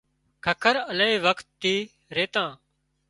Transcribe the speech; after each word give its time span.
ککر 0.45 0.75
الاهي 0.91 1.17
وکت 1.25 1.47
ٿي 1.61 1.75
ريتان 2.19 2.49